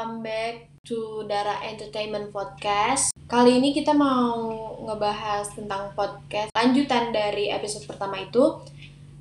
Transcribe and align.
welcome 0.00 0.24
back 0.24 0.72
to 0.80 1.28
Dara 1.28 1.60
Entertainment 1.60 2.32
Podcast. 2.32 3.12
Kali 3.28 3.60
ini 3.60 3.76
kita 3.76 3.92
mau 3.92 4.72
ngebahas 4.80 5.52
tentang 5.52 5.92
podcast 5.92 6.48
lanjutan 6.56 7.12
dari 7.12 7.52
episode 7.52 7.84
pertama 7.84 8.16
itu. 8.16 8.64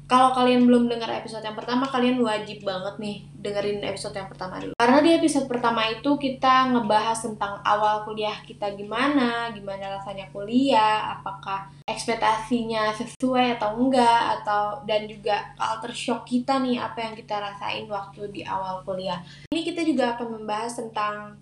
Kalau 0.09 0.33
kalian 0.33 0.65
belum 0.65 0.89
dengar 0.89 1.21
episode 1.21 1.45
yang 1.45 1.53
pertama, 1.53 1.85
kalian 1.85 2.17
wajib 2.25 2.65
banget 2.65 2.97
nih 2.97 3.29
dengerin 3.29 3.85
episode 3.85 4.17
yang 4.17 4.25
pertama 4.25 4.57
dulu. 4.57 4.73
Karena 4.73 5.05
di 5.05 5.13
episode 5.13 5.45
pertama 5.45 5.85
itu 5.85 6.17
kita 6.17 6.73
ngebahas 6.73 7.29
tentang 7.29 7.61
awal 7.61 8.01
kuliah 8.09 8.33
kita 8.41 8.73
gimana, 8.73 9.53
gimana 9.53 10.01
rasanya 10.01 10.25
kuliah, 10.33 11.13
apakah 11.13 11.69
ekspektasinya 11.85 12.89
sesuai 12.97 13.61
atau 13.61 13.77
enggak, 13.77 14.41
atau 14.41 14.81
dan 14.89 15.05
juga 15.05 15.53
culture 15.53 15.93
shock 15.93 16.25
kita 16.25 16.57
nih 16.57 16.81
apa 16.81 17.05
yang 17.05 17.13
kita 17.13 17.37
rasain 17.37 17.85
waktu 17.85 18.33
di 18.33 18.41
awal 18.41 18.81
kuliah. 18.81 19.21
Ini 19.53 19.61
kita 19.61 19.85
juga 19.85 20.17
akan 20.17 20.41
membahas 20.41 20.73
tentang 20.73 21.37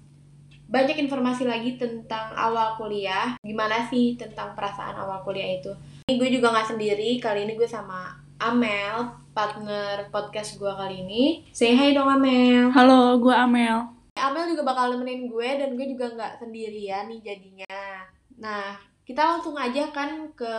banyak 0.67 1.07
informasi 1.07 1.47
lagi 1.47 1.79
tentang 1.79 2.35
awal 2.35 2.75
kuliah, 2.75 3.39
gimana 3.39 3.88
sih 3.88 4.20
tentang 4.20 4.52
perasaan 4.59 4.99
awal 4.99 5.23
kuliah 5.23 5.55
itu. 5.55 5.71
Ini 6.03 6.20
gue 6.20 6.29
juga 6.35 6.52
nggak 6.52 6.75
sendiri, 6.75 7.15
kali 7.23 7.47
ini 7.47 7.55
gue 7.55 7.63
sama 7.63 8.27
Amel, 8.37 9.17
partner 9.33 10.13
podcast 10.13 10.61
gue 10.61 10.69
kali 10.69 11.01
ini. 11.01 11.41
Say 11.49 11.73
hi 11.73 11.89
dong 11.97 12.05
Amel. 12.05 12.69
Halo, 12.69 13.17
gue 13.17 13.33
Amel. 13.33 13.89
Amel 14.13 14.53
juga 14.53 14.61
bakal 14.61 14.93
nemenin 14.93 15.25
gue 15.25 15.49
dan 15.57 15.73
gue 15.73 15.87
juga 15.89 16.13
nggak 16.13 16.45
sendirian 16.45 17.09
nih 17.09 17.21
jadinya. 17.25 17.77
Nah, 18.37 18.77
kita 19.09 19.25
langsung 19.25 19.57
aja 19.57 19.89
kan 19.89 20.29
ke 20.37 20.53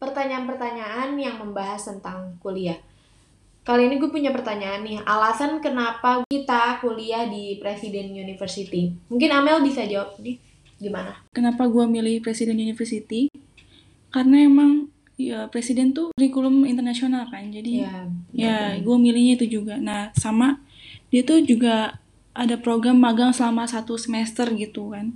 pertanyaan-pertanyaan 0.00 1.20
yang 1.20 1.36
membahas 1.36 1.84
tentang 1.84 2.40
kuliah. 2.40 2.80
Kali 3.60 3.92
ini 3.92 4.00
gue 4.00 4.08
punya 4.08 4.32
pertanyaan 4.32 4.80
nih, 4.80 5.04
alasan 5.04 5.60
kenapa 5.60 6.24
kita 6.32 6.80
kuliah 6.80 7.28
di 7.28 7.60
Presiden 7.60 8.16
University? 8.16 8.88
Mungkin 9.12 9.28
Amel 9.36 9.60
bisa 9.60 9.84
jawab 9.84 10.16
nih, 10.16 10.40
gimana? 10.80 11.12
Kenapa 11.36 11.68
gue 11.68 11.84
milih 11.84 12.24
Presiden 12.24 12.56
University? 12.56 13.28
Karena 14.08 14.48
emang 14.48 14.88
ya 15.20 15.50
presiden 15.52 15.92
tuh 15.92 16.16
kurikulum 16.16 16.64
internasional 16.64 17.28
kan 17.28 17.52
jadi 17.52 17.84
ya, 17.84 17.92
ya 18.32 18.56
gue 18.80 18.96
milihnya 18.96 19.36
itu 19.36 19.60
juga 19.60 19.76
nah 19.76 20.08
sama 20.16 20.64
dia 21.12 21.20
tuh 21.20 21.44
juga 21.44 22.00
ada 22.32 22.56
program 22.56 22.96
magang 22.96 23.36
selama 23.36 23.68
satu 23.68 24.00
semester 24.00 24.48
gitu 24.56 24.96
kan 24.96 25.12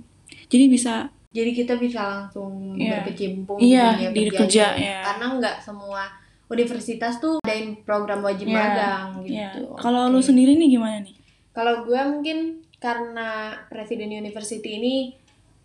jadi 0.51 0.69
bisa 0.69 0.93
jadi 1.35 1.51
kita 1.51 1.75
bisa 1.75 1.99
langsung 2.05 2.79
ya, 2.79 3.03
berkecimpung 3.03 3.59
iya, 3.59 3.97
di 3.97 4.07
dunia 4.13 4.39
kerja 4.45 4.65
ya. 4.77 4.99
karena 5.03 5.25
nggak 5.41 5.55
semua 5.59 6.07
universitas 6.47 7.17
tuh 7.17 7.41
ada 7.41 7.55
program 7.83 8.21
wajib 8.21 8.47
ya, 8.47 8.55
magang 8.55 9.07
ya. 9.25 9.51
gitu 9.51 9.73
ya. 9.73 9.79
kalau 9.81 10.07
okay. 10.07 10.13
lu 10.13 10.19
sendiri 10.21 10.53
nih 10.55 10.77
gimana 10.77 11.01
nih 11.01 11.15
kalau 11.51 11.83
gue 11.87 12.01
mungkin 12.07 12.61
karena 12.77 13.57
presiden 13.71 14.13
university 14.13 14.77
ini 14.77 14.95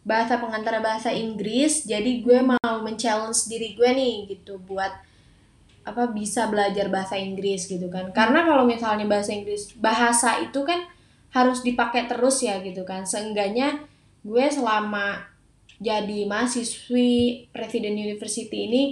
bahasa 0.00 0.40
pengantar 0.40 0.80
bahasa 0.80 1.12
Inggris 1.12 1.84
jadi 1.84 2.24
gue 2.24 2.38
mau 2.40 2.74
men-challenge 2.80 3.52
diri 3.52 3.76
gue 3.76 3.90
nih 3.92 4.14
gitu 4.32 4.56
buat 4.64 4.90
apa 5.84 6.12
bisa 6.12 6.48
belajar 6.48 6.88
bahasa 6.92 7.16
Inggris 7.16 7.68
gitu 7.68 7.88
kan 7.88 8.12
karena 8.12 8.44
kalau 8.44 8.64
misalnya 8.64 9.04
bahasa 9.08 9.32
Inggris 9.32 9.72
bahasa 9.76 10.40
itu 10.40 10.60
kan 10.64 10.84
harus 11.32 11.60
dipakai 11.64 12.08
terus 12.08 12.42
ya 12.44 12.60
gitu 12.60 12.84
kan 12.84 13.04
seenggaknya 13.04 13.80
gue 14.24 14.44
selama 14.48 15.24
jadi 15.80 16.28
mahasiswi 16.28 17.48
Presiden 17.52 17.96
University 17.96 18.68
ini 18.68 18.82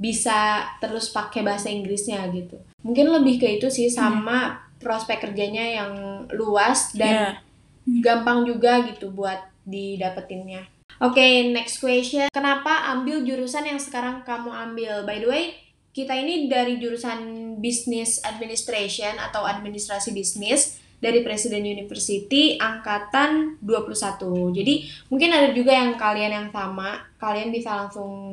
bisa 0.00 0.64
terus 0.80 1.12
pakai 1.12 1.44
bahasa 1.44 1.68
Inggrisnya 1.68 2.24
gitu 2.32 2.56
mungkin 2.80 3.12
lebih 3.12 3.40
ke 3.40 3.60
itu 3.60 3.68
sih 3.68 3.92
sama 3.92 4.48
hmm. 4.48 4.80
prospek 4.80 5.28
kerjanya 5.28 5.64
yang 5.80 5.92
luas 6.32 6.96
dan 6.96 7.36
yeah. 7.86 8.00
gampang 8.00 8.48
juga 8.48 8.84
gitu 8.88 9.12
buat 9.12 9.53
didapetinnya. 9.64 10.68
Oke, 11.02 11.18
okay, 11.18 11.34
next 11.50 11.82
question. 11.82 12.30
Kenapa 12.30 12.94
ambil 12.94 13.26
jurusan 13.26 13.66
yang 13.66 13.80
sekarang 13.82 14.22
kamu 14.22 14.52
ambil? 14.52 15.02
By 15.02 15.18
the 15.18 15.28
way, 15.28 15.44
kita 15.90 16.14
ini 16.14 16.46
dari 16.46 16.78
jurusan 16.78 17.54
Business 17.58 18.22
Administration 18.22 19.18
atau 19.18 19.42
Administrasi 19.42 20.14
Bisnis 20.14 20.78
dari 21.02 21.20
Presiden 21.26 21.66
University 21.66 22.56
angkatan 22.56 23.58
21. 23.58 24.54
Jadi, 24.54 24.74
mungkin 25.10 25.30
ada 25.34 25.50
juga 25.50 25.74
yang 25.74 25.98
kalian 25.98 26.32
yang 26.32 26.48
sama, 26.54 27.02
kalian 27.18 27.50
bisa 27.50 27.74
langsung 27.74 28.32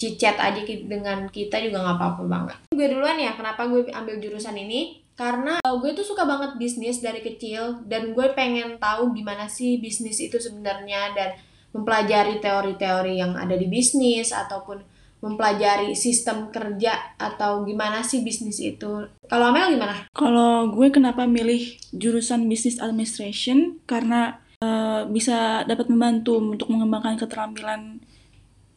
cicet 0.00 0.36
aja 0.40 0.60
dengan 0.64 1.28
kita 1.28 1.60
juga 1.60 1.84
nggak 1.84 1.96
apa-apa 2.00 2.22
banget. 2.24 2.56
Gue 2.72 2.88
duluan 2.88 3.20
ya, 3.20 3.36
kenapa 3.36 3.68
gue 3.68 3.88
ambil 3.92 4.16
jurusan 4.16 4.56
ini? 4.56 5.00
Karena 5.20 5.60
uh, 5.60 5.76
gue 5.76 5.92
tuh 5.92 6.06
suka 6.16 6.24
banget 6.24 6.56
bisnis 6.56 7.04
dari 7.04 7.20
kecil 7.20 7.84
dan 7.84 8.16
gue 8.16 8.26
pengen 8.32 8.80
tahu 8.80 9.12
gimana 9.12 9.52
sih 9.52 9.76
bisnis 9.76 10.16
itu 10.16 10.40
sebenarnya 10.40 11.12
dan 11.12 11.36
mempelajari 11.76 12.40
teori-teori 12.40 13.20
yang 13.20 13.36
ada 13.36 13.52
di 13.52 13.68
bisnis 13.68 14.32
ataupun 14.32 14.80
mempelajari 15.20 15.92
sistem 15.92 16.48
kerja 16.48 16.96
atau 17.20 17.68
gimana 17.68 18.00
sih 18.00 18.24
bisnis 18.24 18.56
itu. 18.64 19.04
Kalau 19.28 19.52
Amel 19.52 19.76
gimana? 19.76 20.08
Kalau 20.16 20.72
gue 20.72 20.88
kenapa 20.88 21.28
milih 21.28 21.76
jurusan 21.92 22.48
bisnis 22.48 22.80
administration 22.80 23.76
karena 23.84 24.40
uh, 24.64 25.04
bisa 25.04 25.68
dapat 25.68 25.92
membantu 25.92 26.40
untuk 26.40 26.72
mengembangkan 26.72 27.20
keterampilan 27.20 28.00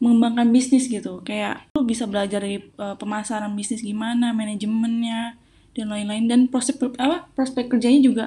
mengembangkan 0.04 0.52
bisnis 0.52 0.92
gitu. 0.92 1.24
Kayak 1.24 1.64
lu 1.72 1.88
bisa 1.88 2.04
belajar 2.04 2.44
dari 2.44 2.60
uh, 2.76 2.92
pemasaran 3.00 3.56
bisnis 3.56 3.80
gimana, 3.80 4.36
manajemennya, 4.36 5.40
dan 5.74 5.90
lain-lain 5.90 6.24
dan 6.30 6.40
prospek 6.46 6.94
apa 6.96 7.26
prospek 7.34 7.68
kerjanya 7.74 8.00
juga 8.00 8.24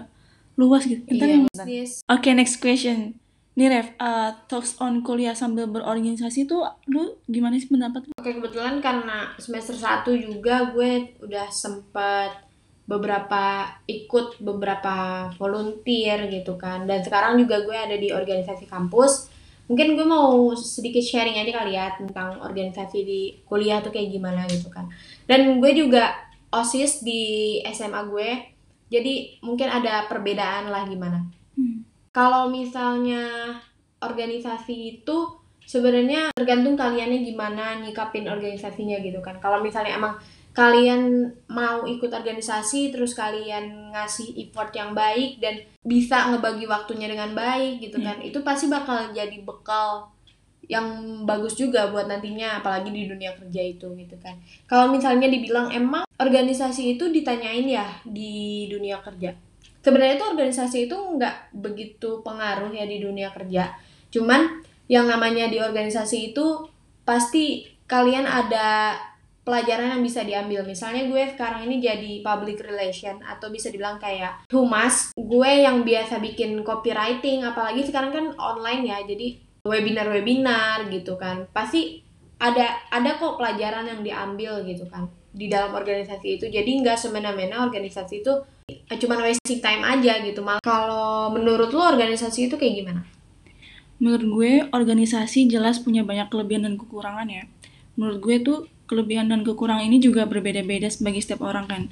luas 0.58 0.84
gitu. 0.90 1.02
Iya, 1.08 1.47
Oke, 1.47 2.03
okay, 2.09 2.34
next 2.34 2.58
question. 2.59 3.16
Nih 3.58 3.74
Ref, 3.74 3.90
uh, 3.97 4.38
talks 4.46 4.78
on 4.78 5.02
kuliah 5.02 5.34
sambil 5.34 5.66
berorganisasi 5.66 6.46
tuh 6.46 6.62
lu 6.85 7.18
gimana 7.25 7.58
sih 7.58 7.66
pendapat 7.66 8.06
lu? 8.06 8.13
Oke, 8.22 8.38
kebetulan 8.38 8.78
karena 8.78 9.34
semester 9.41 9.74
1 9.74 10.06
juga 10.13 10.69
gue 10.78 11.18
udah 11.25 11.50
sempet 11.50 12.46
beberapa 12.85 13.66
ikut 13.90 14.46
beberapa 14.46 15.28
volunteer 15.41 16.29
gitu 16.29 16.53
kan. 16.53 16.85
Dan 16.85 17.02
sekarang 17.02 17.41
juga 17.41 17.66
gue 17.66 17.74
ada 17.74 17.97
di 17.97 18.14
organisasi 18.14 18.69
kampus. 18.69 19.34
Mungkin 19.66 19.97
gue 19.97 20.06
mau 20.06 20.53
sedikit 20.53 21.02
sharing 21.02 21.41
aja 21.41 21.52
kali 21.58 21.74
ya 21.74 21.97
tentang 21.97 22.38
organisasi 22.38 22.97
di 23.02 23.41
kuliah 23.41 23.81
tuh 23.81 23.90
kayak 23.90 24.14
gimana 24.14 24.46
gitu 24.46 24.69
kan. 24.69 24.85
Dan 25.25 25.58
gue 25.58 25.72
juga 25.74 26.27
osis 26.52 27.03
di 27.03 27.58
SMA 27.72 28.02
gue 28.08 28.30
jadi 28.88 29.44
mungkin 29.44 29.68
ada 29.68 30.08
perbedaan 30.08 30.72
lah 30.72 30.88
gimana 30.88 31.28
hmm. 31.59 32.12
kalau 32.16 32.47
misalnya 32.47 33.56
organisasi 34.00 35.00
itu 35.02 35.18
sebenarnya 35.68 36.31
tergantung 36.31 36.80
kaliannya 36.80 37.28
gimana 37.28 37.84
nyikapin 37.84 38.30
organisasinya 38.31 39.03
gitu 39.03 39.19
kan 39.19 39.35
kalau 39.44 39.59
misalnya 39.59 40.00
emang 40.00 40.16
kalian 40.56 41.30
mau 41.53 41.85
ikut 41.85 42.09
organisasi 42.09 42.90
terus 42.90 43.14
kalian 43.14 43.94
ngasih 43.94 44.34
effort 44.41 44.74
yang 44.74 44.97
baik 44.97 45.38
dan 45.38 45.62
bisa 45.85 46.34
ngebagi 46.34 46.66
waktunya 46.66 47.06
dengan 47.06 47.38
baik 47.38 47.78
gitu 47.84 48.02
kan 48.02 48.18
hmm. 48.18 48.29
itu 48.34 48.41
pasti 48.41 48.66
bakal 48.66 49.14
jadi 49.14 49.38
bekal 49.46 50.09
yang 50.67 50.85
bagus 51.23 51.55
juga 51.55 51.88
buat 51.89 52.11
nantinya 52.11 52.59
apalagi 52.59 52.91
di 52.91 53.07
dunia 53.07 53.31
kerja 53.39 53.61
itu 53.63 53.88
gitu 53.95 54.16
kan. 54.19 54.35
Kalau 54.67 54.91
misalnya 54.91 55.31
dibilang 55.31 55.72
emang 55.72 56.03
organisasi 56.19 57.00
itu 57.00 57.07
ditanyain 57.07 57.63
ya 57.63 57.88
di 58.03 58.67
dunia 58.67 59.00
kerja. 59.00 59.31
Sebenarnya 59.79 60.19
itu 60.19 60.28
organisasi 60.28 60.78
itu 60.91 60.97
nggak 61.00 61.55
begitu 61.55 62.19
pengaruh 62.19 62.75
ya 62.75 62.83
di 62.83 63.00
dunia 63.00 63.31
kerja. 63.31 63.72
Cuman 64.11 64.59
yang 64.91 65.07
namanya 65.07 65.47
di 65.47 65.63
organisasi 65.63 66.35
itu 66.35 66.67
pasti 67.07 67.63
kalian 67.88 68.28
ada 68.28 68.99
pelajaran 69.47 69.95
yang 69.95 70.03
bisa 70.03 70.28
diambil. 70.28 70.67
Misalnya 70.67 71.08
gue 71.08 71.23
sekarang 71.31 71.72
ini 71.72 71.79
jadi 71.79 72.20
public 72.20 72.59
relation 72.67 73.23
atau 73.23 73.47
bisa 73.47 73.72
dibilang 73.72 73.96
kayak 73.96 74.43
humas. 74.52 75.16
Gue 75.16 75.63
yang 75.63 75.87
biasa 75.87 76.20
bikin 76.20 76.59
copywriting 76.67 77.47
apalagi 77.47 77.87
sekarang 77.87 78.11
kan 78.11 78.25
online 78.35 78.91
ya 78.91 78.99
jadi 79.08 79.47
webinar-webinar 79.67 80.87
gitu 80.90 81.19
kan. 81.19 81.46
Pasti 81.52 82.02
ada 82.37 82.85
ada 82.93 83.17
kok 83.17 83.41
pelajaran 83.41 83.90
yang 83.90 84.02
diambil 84.05 84.61
gitu 84.66 84.85
kan 84.90 85.09
di 85.34 85.49
dalam 85.52 85.73
organisasi 85.73 86.41
itu. 86.41 86.46
Jadi 86.49 86.81
nggak 86.81 86.97
semena-mena 86.97 87.61
organisasi 87.66 88.25
itu 88.25 88.34
cuma 88.97 89.16
wasting 89.22 89.61
time 89.61 89.84
aja 89.85 90.19
gitu. 90.25 90.41
Malah 90.41 90.64
kalau 90.64 91.29
menurut 91.34 91.69
lo 91.69 91.84
organisasi 91.85 92.49
itu 92.49 92.55
kayak 92.58 92.73
gimana? 92.84 93.02
Menurut 93.97 94.25
gue 94.25 94.52
organisasi 94.69 95.49
jelas 95.49 95.81
punya 95.81 96.05
banyak 96.05 96.29
kelebihan 96.29 96.70
dan 96.70 96.75
kekurangan 96.78 97.28
ya. 97.29 97.43
Menurut 97.97 98.17
gue 98.22 98.35
tuh 98.41 98.59
kelebihan 98.85 99.28
dan 99.28 99.41
kekurangan 99.41 99.84
ini 99.84 99.97
juga 99.97 100.29
berbeda-beda 100.29 100.87
sebagai 100.87 101.22
setiap 101.22 101.43
orang 101.46 101.66
kan. 101.66 101.84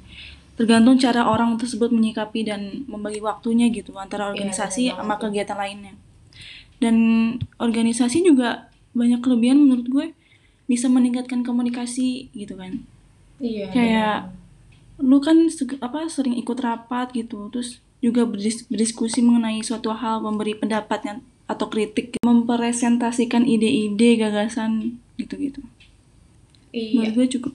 Tergantung 0.56 0.96
cara 0.96 1.28
orang 1.28 1.60
tersebut 1.60 1.92
menyikapi 1.92 2.48
dan 2.48 2.86
membagi 2.88 3.20
waktunya 3.20 3.68
gitu 3.68 3.92
antara 4.00 4.24
iya, 4.24 4.30
organisasi 4.32 4.82
yeah, 4.88 4.96
sama 4.96 5.20
kegiatan 5.20 5.58
lainnya 5.58 5.92
dan 6.82 6.96
organisasi 7.56 8.22
juga 8.26 8.68
banyak 8.92 9.20
kelebihan 9.24 9.60
menurut 9.60 9.86
gue 9.88 10.06
bisa 10.66 10.90
meningkatkan 10.90 11.46
komunikasi 11.46 12.28
gitu 12.36 12.58
kan 12.58 12.82
iya 13.40 13.68
kayak 13.70 14.28
iya. 14.28 15.02
lu 15.02 15.20
kan 15.20 15.48
apa 15.80 16.08
sering 16.08 16.36
ikut 16.40 16.58
rapat 16.60 17.12
gitu 17.12 17.52
terus 17.52 17.84
juga 18.06 18.28
berdis- 18.28 18.66
berdiskusi 18.68 19.24
mengenai 19.24 19.60
suatu 19.64 19.92
hal, 19.92 20.20
memberi 20.20 20.56
pendapatnya 20.56 21.18
atau 21.46 21.66
kritik, 21.70 22.18
mempresentasikan 22.22 23.46
ide-ide, 23.46 24.18
gagasan 24.18 24.98
gitu-gitu. 25.16 25.62
Iya. 26.74 27.10
Menurut 27.10 27.14
gue 27.14 27.26
cukup. 27.38 27.54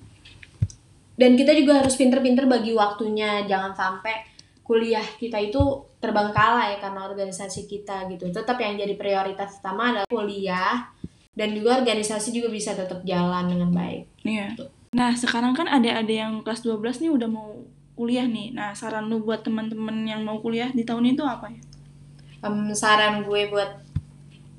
Dan 1.20 1.38
kita 1.38 1.54
juga 1.54 1.84
harus 1.84 1.94
pinter-pinter 2.00 2.50
bagi 2.50 2.74
waktunya, 2.74 3.46
jangan 3.46 3.76
sampai 3.78 4.31
kuliah 4.62 5.04
kita 5.04 5.42
itu 5.42 5.60
terbengkalai 6.00 6.80
karena 6.80 7.06
organisasi 7.06 7.68
kita 7.68 8.08
gitu. 8.10 8.30
Tetap 8.30 8.58
yang 8.62 8.78
jadi 8.78 8.96
prioritas 8.96 9.60
utama 9.60 9.92
adalah 9.92 10.08
kuliah 10.08 10.90
dan 11.36 11.56
juga 11.56 11.80
organisasi 11.80 12.36
juga 12.36 12.52
bisa 12.52 12.76
tetap 12.76 13.02
jalan 13.04 13.48
dengan 13.48 13.70
baik. 13.72 14.04
Iya. 14.24 14.56
Nah, 14.92 15.16
sekarang 15.16 15.56
kan 15.56 15.72
ada 15.72 16.04
ada 16.04 16.14
yang 16.14 16.44
kelas 16.44 16.64
12 16.68 17.04
nih 17.08 17.12
udah 17.12 17.30
mau 17.32 17.56
kuliah 17.96 18.28
nih. 18.28 18.52
Nah, 18.52 18.76
saran 18.76 19.08
lu 19.08 19.24
buat 19.24 19.46
teman-teman 19.46 20.04
yang 20.04 20.26
mau 20.26 20.44
kuliah 20.44 20.74
di 20.74 20.84
tahun 20.84 21.16
itu 21.16 21.24
apa 21.24 21.48
ya? 21.48 21.62
Em, 22.42 22.74
saran 22.74 23.24
gue 23.24 23.48
buat 23.48 23.72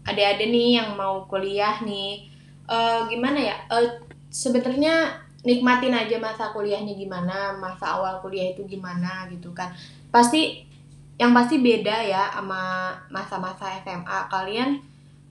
adik-adik 0.06 0.48
nih 0.48 0.68
yang 0.80 0.94
mau 0.94 1.26
kuliah 1.28 1.82
nih, 1.82 2.30
eh, 2.70 3.00
gimana 3.10 3.38
ya? 3.38 3.56
Eh, 3.68 4.00
sebenarnya 4.32 5.20
nikmatin 5.42 5.94
aja 5.94 6.16
masa 6.22 6.54
kuliahnya 6.54 6.94
gimana, 6.94 7.58
masa 7.58 7.98
awal 7.98 8.22
kuliah 8.22 8.54
itu 8.54 8.62
gimana 8.66 9.26
gitu 9.30 9.50
kan. 9.50 9.74
Pasti 10.14 10.62
yang 11.18 11.34
pasti 11.34 11.58
beda 11.58 12.02
ya 12.02 12.30
sama 12.30 12.94
masa-masa 13.10 13.78
SMA. 13.82 14.18
Kalian 14.30 14.82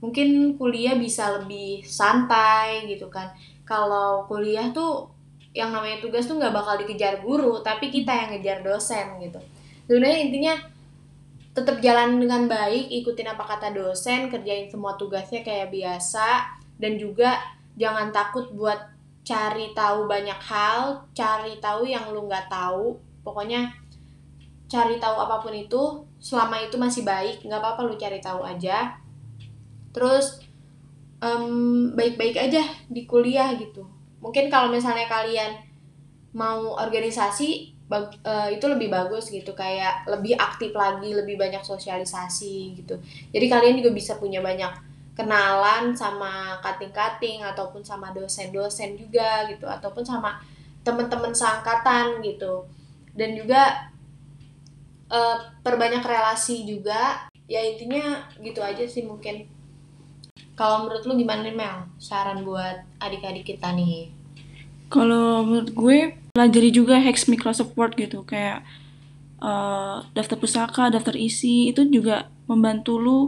mungkin 0.03 0.59
kuliah 0.59 0.95
bisa 0.99 1.39
lebih 1.39 1.83
santai 1.87 2.87
gitu 2.91 3.07
kan. 3.07 3.31
Kalau 3.63 4.27
kuliah 4.27 4.69
tuh 4.75 5.07
yang 5.51 5.71
namanya 5.71 5.99
tugas 5.99 6.27
tuh 6.27 6.39
nggak 6.39 6.55
bakal 6.55 6.75
dikejar 6.79 7.19
guru, 7.23 7.59
tapi 7.59 7.91
kita 7.91 8.11
yang 8.11 8.29
ngejar 8.35 8.63
dosen 8.63 9.19
gitu. 9.19 9.39
Sebenarnya 9.87 10.19
intinya 10.23 10.53
tetap 11.51 11.83
jalan 11.83 12.15
dengan 12.19 12.47
baik, 12.47 12.87
ikutin 13.03 13.35
apa 13.35 13.43
kata 13.43 13.75
dosen, 13.75 14.31
kerjain 14.31 14.71
semua 14.71 14.95
tugasnya 14.95 15.43
kayak 15.43 15.67
biasa, 15.67 16.47
dan 16.79 16.95
juga 16.95 17.35
jangan 17.75 18.15
takut 18.15 18.47
buat 18.55 18.79
cari 19.21 19.73
tahu 19.77 20.09
banyak 20.09 20.39
hal, 20.41 21.05
cari 21.13 21.53
tahu 21.61 21.85
yang 21.85 22.09
lu 22.13 22.25
nggak 22.29 22.49
tahu, 22.49 22.97
pokoknya 23.25 23.69
cari 24.71 24.95
tahu 25.03 25.15
apa 25.19 25.43
pun 25.43 25.53
itu, 25.53 25.83
selama 26.21 26.57
itu 26.63 26.75
masih 26.79 27.03
baik, 27.03 27.43
nggak 27.45 27.59
apa-apa 27.61 27.81
lu 27.87 27.95
cari 27.99 28.19
tahu 28.23 28.41
aja. 28.45 28.97
Terus 29.91 30.39
em, 31.21 31.45
baik-baik 31.97 32.37
aja 32.37 32.63
di 32.89 33.03
kuliah 33.05 33.53
gitu. 33.57 33.85
Mungkin 34.23 34.47
kalau 34.53 34.69
misalnya 34.71 35.05
kalian 35.09 35.57
mau 36.33 36.77
organisasi 36.79 37.75
bag- 37.91 38.19
eh, 38.23 38.55
itu 38.55 38.65
lebih 38.71 38.87
bagus 38.87 39.27
gitu 39.27 39.51
kayak 39.51 40.07
lebih 40.07 40.39
aktif 40.39 40.71
lagi 40.71 41.11
lebih 41.11 41.35
banyak 41.35 41.59
sosialisasi 41.59 42.79
gitu 42.79 42.95
jadi 43.35 43.45
kalian 43.51 43.75
juga 43.83 43.91
bisa 43.91 44.15
punya 44.15 44.39
banyak 44.39 44.71
kenalan 45.11 45.91
sama 45.91 46.55
kating-kating 46.63 47.43
ataupun 47.43 47.83
sama 47.83 48.15
dosen-dosen 48.15 48.95
juga 48.95 49.43
gitu 49.51 49.67
ataupun 49.67 50.03
sama 50.07 50.39
teman-teman 50.81 51.35
seangkatan 51.35 52.23
gitu. 52.23 52.65
Dan 53.11 53.35
juga 53.35 53.91
eh, 55.11 55.37
perbanyak 55.61 56.03
relasi 56.03 56.63
juga. 56.63 57.27
Ya 57.51 57.59
intinya 57.59 58.23
gitu 58.39 58.63
aja 58.63 58.87
sih 58.87 59.03
mungkin. 59.03 59.51
Kalau 60.55 60.87
menurut 60.87 61.03
lu 61.03 61.19
gimana 61.19 61.43
nih 61.43 61.55
Mel? 61.55 61.77
Saran 61.99 62.47
buat 62.47 62.87
adik-adik 63.03 63.55
kita 63.55 63.75
nih. 63.75 64.15
Kalau 64.87 65.43
menurut 65.43 65.71
gue 65.75 65.97
pelajari 66.31 66.69
juga 66.71 66.99
hacks 66.99 67.27
Microsoft 67.27 67.75
Word 67.75 67.99
gitu. 67.99 68.23
Kayak 68.23 68.63
eh, 69.43 69.97
daftar 70.15 70.39
pusaka, 70.39 70.87
daftar 70.87 71.19
isi 71.19 71.67
itu 71.67 71.83
juga 71.91 72.31
membantu 72.47 72.95
lu 72.95 73.19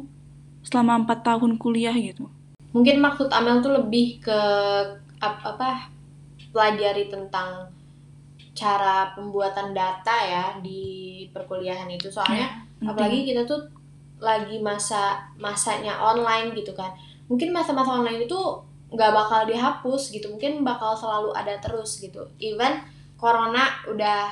selama 0.63 1.03
empat 1.03 1.21
tahun 1.23 1.59
kuliah 1.59 1.93
gitu. 1.93 2.27
mungkin 2.73 2.97
maksud 3.05 3.29
Amel 3.29 3.61
tuh 3.61 3.69
lebih 3.69 4.17
ke 4.17 4.39
ap- 5.21 5.45
apa 5.45 5.93
pelajari 6.49 7.05
tentang 7.05 7.69
cara 8.53 9.13
pembuatan 9.17 9.73
data 9.73 10.13
ya 10.13 10.45
di 10.61 11.25
perkuliahan 11.33 11.89
itu. 11.89 12.09
Soalnya 12.13 12.61
penting. 12.77 12.89
apalagi 12.89 13.19
kita 13.25 13.41
tuh 13.45 13.61
lagi 14.21 14.61
masa 14.61 15.29
masanya 15.41 15.97
online 15.99 16.53
gitu 16.53 16.71
kan. 16.77 16.93
Mungkin 17.27 17.49
masa-masa 17.49 17.97
online 17.97 18.29
itu 18.29 18.39
nggak 18.93 19.11
bakal 19.11 19.41
dihapus 19.49 20.13
gitu. 20.13 20.29
Mungkin 20.29 20.61
bakal 20.61 20.93
selalu 20.93 21.33
ada 21.33 21.57
terus 21.57 21.97
gitu. 21.97 22.29
Even 22.37 22.85
corona 23.17 23.69
udah 23.89 24.29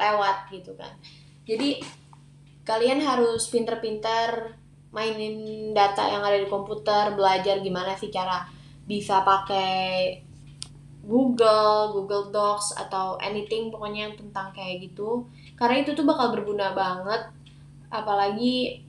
lewat 0.00 0.48
gitu 0.48 0.72
kan. 0.76 0.90
Jadi 1.44 1.84
kalian 2.64 3.04
harus 3.04 3.48
pinter-pinter 3.52 4.56
mainin 4.90 5.70
data 5.70 6.06
yang 6.10 6.22
ada 6.22 6.38
di 6.38 6.50
komputer 6.50 7.14
belajar 7.14 7.62
gimana 7.62 7.94
sih 7.94 8.10
cara 8.10 8.42
bisa 8.86 9.22
pakai 9.22 10.18
Google, 11.00 11.94
Google 11.96 12.28
Docs 12.34 12.76
atau 12.76 13.16
anything 13.22 13.70
pokoknya 13.70 14.10
yang 14.10 14.14
tentang 14.18 14.52
kayak 14.52 14.90
gitu 14.90 15.24
karena 15.54 15.82
itu 15.82 15.94
tuh 15.94 16.04
bakal 16.04 16.34
berguna 16.34 16.74
banget 16.74 17.30
apalagi 17.90 18.84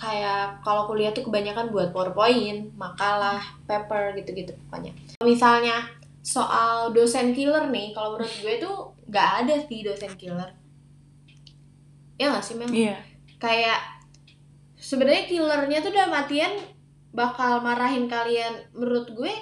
kayak 0.00 0.64
kalau 0.64 0.88
kuliah 0.88 1.12
tuh 1.12 1.28
kebanyakan 1.28 1.68
buat 1.68 1.92
PowerPoint, 1.92 2.72
makalah, 2.72 3.44
paper 3.68 4.16
gitu-gitu 4.16 4.56
pokoknya. 4.66 4.96
Misalnya 5.20 5.84
soal 6.24 6.96
dosen 6.96 7.36
killer 7.36 7.68
nih, 7.68 7.92
kalau 7.92 8.16
menurut 8.16 8.32
gue 8.40 8.56
tuh 8.56 8.96
nggak 9.12 9.28
ada 9.44 9.54
sih 9.68 9.84
dosen 9.84 10.16
killer. 10.16 10.56
Ya 12.16 12.32
nggak 12.32 12.44
sih 12.44 12.56
Mel? 12.56 12.72
Iya. 12.72 12.96
Kayak 13.36 13.99
sebenarnya 14.80 15.28
killernya 15.28 15.78
tuh 15.78 15.92
udah 15.92 16.08
matian 16.08 16.52
bakal 17.12 17.60
marahin 17.60 18.08
kalian. 18.08 18.72
Menurut 18.72 19.12
gue 19.12 19.32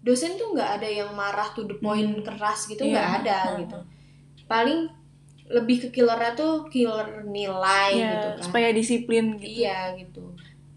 dosen 0.00 0.34
tuh 0.34 0.50
nggak 0.50 0.80
ada 0.80 0.88
yang 0.88 1.10
marah 1.12 1.52
to 1.52 1.64
the 1.64 1.76
point 1.76 2.10
Hmm. 2.10 2.24
keras 2.24 2.66
gitu 2.66 2.82
Iya. 2.82 2.92
nggak 2.92 3.10
ada 3.22 3.38
Hmm. 3.46 3.58
gitu. 3.62 3.78
Paling 4.44 4.80
lebih 5.50 5.76
ke 5.82 5.88
killernya 5.92 6.32
tuh 6.34 6.66
killer 6.66 7.26
nilai 7.26 7.90
Iya, 7.92 8.10
gitu 8.10 8.28
kan. 8.34 8.42
supaya 8.42 8.68
disiplin 8.70 9.34
gitu. 9.36 9.62
Iya 9.62 9.94
gitu. 9.94 10.22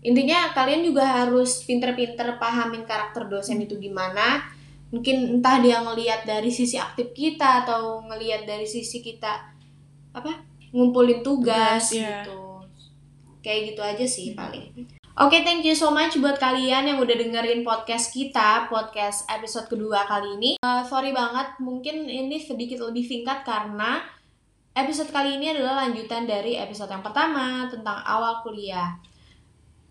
Intinya 0.03 0.51
kalian 0.51 0.83
juga 0.83 1.05
harus 1.23 1.63
pinter-pinter 1.63 2.35
pahamin 2.35 2.83
karakter 2.83 3.23
dosen 3.25 3.61
itu 3.61 3.77
gimana. 3.77 4.43
Mungkin 4.91 5.39
entah 5.39 5.57
dia 5.57 5.79
ngelihat 5.79 6.27
dari 6.27 6.51
sisi 6.51 6.75
aktif 6.75 7.15
kita 7.15 7.63
atau 7.63 8.03
ngelihat 8.03 8.43
dari 8.43 8.67
sisi 8.67 8.99
kita 8.99 9.41
apa 10.11 10.43
ngumpulin 10.69 11.21
tugas 11.21 11.89
Tugas, 11.89 11.97
iya. 11.97 12.21
gitu. 12.21 12.42
Kayak 13.43 13.75
gitu 13.75 13.81
aja 13.83 14.05
sih 14.07 14.31
paling. 14.31 14.71
Oke, 15.13 15.45
thank 15.45 15.61
you 15.61 15.77
so 15.77 15.93
much 15.93 16.17
buat 16.17 16.41
kalian 16.41 16.89
yang 16.89 16.97
udah 16.97 17.13
dengerin 17.13 17.61
podcast 17.61 18.09
kita, 18.09 18.65
podcast 18.65 19.29
episode 19.29 19.69
kedua 19.69 20.09
kali 20.09 20.41
ini. 20.41 20.51
Eh, 20.57 20.83
sorry 20.89 21.13
banget, 21.13 21.53
mungkin 21.61 22.09
ini 22.09 22.41
sedikit 22.41 22.81
lebih 22.81 23.05
singkat 23.05 23.45
karena 23.45 24.01
episode 24.73 25.13
kali 25.13 25.37
ini 25.37 25.53
adalah 25.53 25.85
lanjutan 25.85 26.25
dari 26.25 26.57
episode 26.57 26.89
yang 26.89 27.05
pertama 27.05 27.69
tentang 27.69 28.01
awal 28.01 28.41
kuliah. 28.41 28.97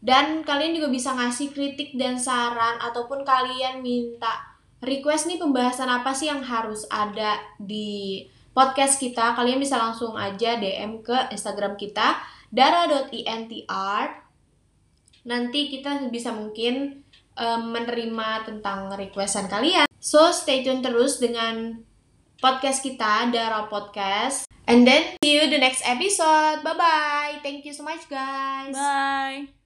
Dan 0.03 0.43
kalian 0.43 0.75
juga 0.75 0.91
bisa 0.91 1.15
ngasih 1.15 1.55
kritik 1.55 1.95
dan 1.95 2.19
saran 2.19 2.83
ataupun 2.83 3.23
kalian 3.23 3.79
minta 3.79 4.59
request 4.83 5.31
nih 5.31 5.39
pembahasan 5.39 5.87
apa 5.87 6.11
sih 6.11 6.27
yang 6.27 6.43
harus 6.43 6.83
ada 6.91 7.39
di 7.63 8.27
podcast 8.51 8.99
kita. 8.99 9.39
Kalian 9.39 9.63
bisa 9.63 9.79
langsung 9.79 10.19
aja 10.19 10.59
DM 10.59 10.99
ke 11.07 11.31
Instagram 11.31 11.79
kita 11.79 12.19
dara.intr. 12.53 14.05
Nanti 15.25 15.61
kita 15.73 16.13
bisa 16.13 16.37
mungkin 16.37 17.03
em, 17.35 17.63
menerima 17.73 18.45
tentang 18.45 18.93
requestan 18.93 19.49
kalian. 19.49 19.89
So 19.99 20.31
stay 20.31 20.61
tune 20.61 20.85
terus 20.85 21.19
dengan 21.19 21.81
podcast 22.43 22.85
kita 22.85 23.33
Dara 23.33 23.71
Podcast. 23.71 24.45
And 24.67 24.87
then 24.87 25.19
see 25.25 25.41
you 25.41 25.49
the 25.49 25.59
next 25.59 25.83
episode. 25.83 26.63
Bye 26.63 26.77
bye. 26.77 27.35
Thank 27.43 27.65
you 27.65 27.75
so 27.75 27.83
much 27.83 28.07
guys. 28.07 28.77
Bye. 28.77 29.62